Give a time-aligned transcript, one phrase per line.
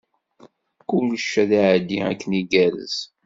[0.89, 2.95] Kullec ad iɛeddi akken igerrez.